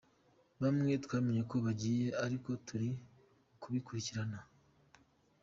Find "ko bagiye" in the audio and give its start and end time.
1.49-2.07